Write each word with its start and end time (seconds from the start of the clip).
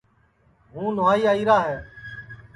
ہوں 0.71 0.89
نہوائی 0.95 1.23
آئی 1.31 1.43
را 1.47 1.57
ہے 1.67 1.77